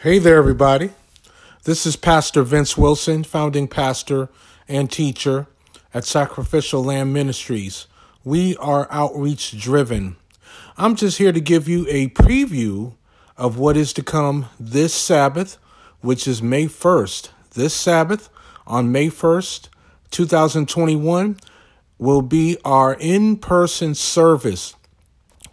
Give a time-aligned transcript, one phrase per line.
[0.00, 0.90] Hey there, everybody.
[1.64, 4.28] This is Pastor Vince Wilson, founding pastor
[4.68, 5.46] and teacher
[5.94, 7.86] at Sacrificial Lamb Ministries.
[8.22, 10.16] We are outreach driven.
[10.76, 12.92] I'm just here to give you a preview
[13.38, 15.56] of what is to come this Sabbath,
[16.02, 17.30] which is May 1st.
[17.54, 18.28] This Sabbath,
[18.66, 19.70] on May 1st,
[20.10, 21.38] 2021,
[21.96, 24.76] will be our in person service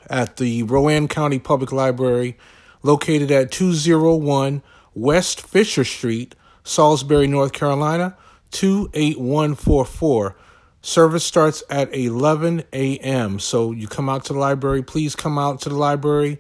[0.09, 2.37] at the Rowan County Public Library
[2.84, 4.61] located at 201
[4.93, 8.16] West Fisher Street, Salisbury, North Carolina,
[8.52, 10.35] 28144.
[10.81, 13.40] Service starts at 11 a.m.
[13.40, 14.84] So you come out to the library.
[14.84, 16.40] Please come out to the library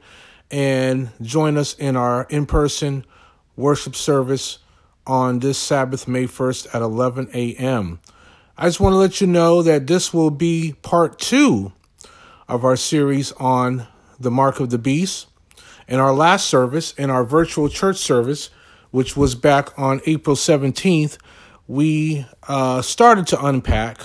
[0.51, 3.05] and join us in our in person
[3.55, 4.59] worship service
[5.05, 7.99] on this Sabbath, May 1st at 11 a.m.
[8.57, 11.73] I just want to let you know that this will be part two
[12.47, 13.87] of our series on
[14.19, 15.27] the mark of the beast.
[15.93, 18.49] In our last service, in our virtual church service,
[18.89, 21.19] which was back on April 17th,
[21.67, 24.01] we uh, started to unpack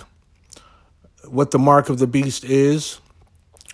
[1.25, 3.01] what the mark of the beast is,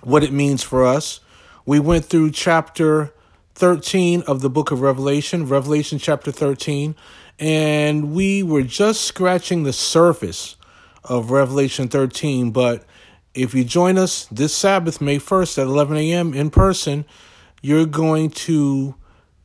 [0.04, 1.18] what it means for us.
[1.66, 3.12] We went through chapter
[3.56, 6.94] 13 of the book of Revelation, Revelation chapter 13,
[7.40, 10.54] and we were just scratching the surface
[11.02, 12.52] of Revelation 13.
[12.52, 12.84] But
[13.34, 16.32] if you join us this Sabbath, May 1st at 11 a.m.
[16.32, 17.06] in person,
[17.64, 18.94] you're going to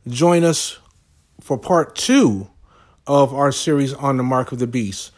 [0.06, 0.78] join us
[1.40, 2.50] for part two
[3.06, 5.10] of our series on the mark of the beast.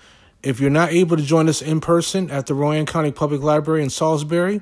[0.44, 3.83] If you're not able to join us in person at the Rowan County Public Library
[3.83, 4.61] in Salisbury,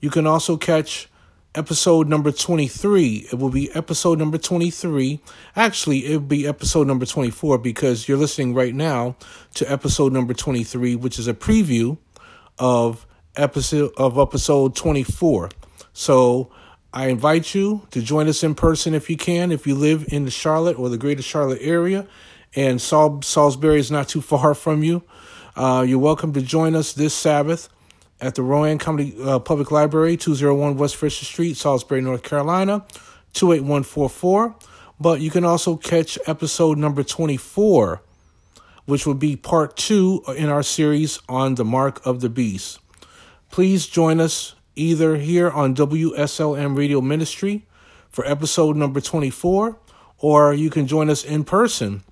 [0.00, 1.10] you can also catch
[1.54, 3.28] episode number 23.
[3.30, 5.20] It will be episode number 23.
[5.54, 9.16] Actually, it will be episode number 24 because you're listening right now
[9.52, 11.98] to episode number 23, which is a preview
[12.58, 13.06] of
[13.36, 15.50] episode of episode 24.
[15.92, 16.50] So
[16.94, 20.26] I invite you to join us in person if you can, if you live in
[20.26, 22.06] the Charlotte or the greater Charlotte area,
[22.54, 25.02] and Sal- Salisbury is not too far from you.
[25.56, 27.70] Uh, you're welcome to join us this Sabbath
[28.20, 32.84] at the Rowan County uh, Public Library, 201 West Fisher Street, Salisbury, North Carolina,
[33.32, 34.54] 28144.
[35.00, 38.02] But you can also catch episode number 24,
[38.84, 42.78] which will be part two in our series on the Mark of the Beast.
[43.50, 47.66] Please join us either here on WSLM Radio Ministry
[48.10, 49.78] for episode number 24,
[50.18, 52.02] or you can join us in person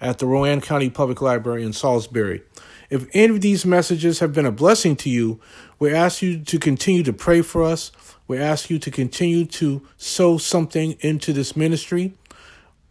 [0.00, 2.42] at the Rowan County Public Library in Salisbury.
[2.88, 5.40] If any of these messages have been a blessing to you,
[5.78, 7.92] we ask you to continue to pray for us.
[8.26, 12.14] We ask you to continue to sow something into this ministry.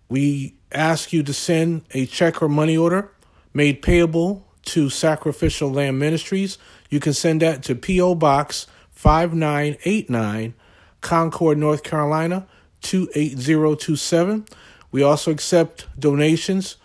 [0.07, 3.11] We ask you to send a check or money order
[3.53, 6.57] made payable to Sacrificial Lamb Ministries.
[6.89, 8.15] You can send that to P.O.
[8.15, 8.67] Box
[8.99, 10.53] 5989,
[10.99, 12.45] Concord, North Carolina
[12.81, 14.45] 28027.
[14.91, 16.75] We also accept donations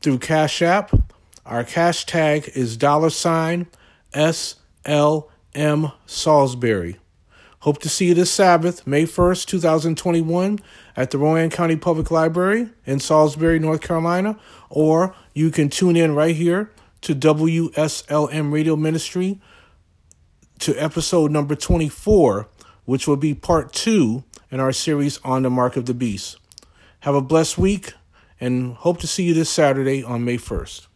[0.00, 0.98] through Cash App.
[1.44, 3.66] Our cash tag is dollar sign
[4.14, 6.96] SLM Salisbury.
[7.58, 10.60] Hope to see you this Sabbath, May 1st, 2021,
[10.96, 14.38] at the Rowan County Public Library in Salisbury, North Carolina,
[14.70, 16.72] or you can tune in right here
[17.02, 19.42] to WSLM Radio Ministry
[20.64, 22.48] to episode number 24,
[22.86, 26.38] which will be part two in our series on the Mark of the Beast.
[27.00, 27.92] Have a blessed week
[28.40, 30.86] and hope to see you this Saturday on May 1st.